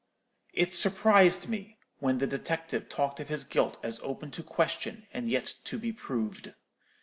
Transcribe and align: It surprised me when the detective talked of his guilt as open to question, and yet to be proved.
It 0.55 0.73
surprised 0.73 1.47
me 1.47 1.77
when 1.99 2.17
the 2.17 2.25
detective 2.25 2.89
talked 2.89 3.19
of 3.19 3.29
his 3.29 3.43
guilt 3.43 3.77
as 3.83 3.99
open 3.99 4.31
to 4.31 4.41
question, 4.41 5.05
and 5.13 5.29
yet 5.29 5.57
to 5.65 5.77
be 5.77 5.91
proved. 5.93 6.55